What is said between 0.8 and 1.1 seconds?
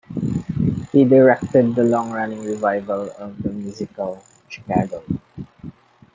He